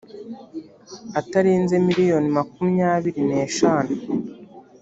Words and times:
atarenze 1.19 1.75
miliyoni 1.87 2.29
makumyabiri 2.37 3.21
n 3.27 3.31
eshanu 3.45 3.93